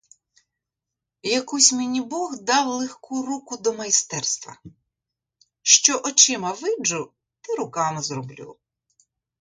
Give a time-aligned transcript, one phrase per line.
[1.31, 4.59] Якусь мені Бог дав легку руку до майстерства;
[5.61, 8.57] що очима виджу, те руками зроблю.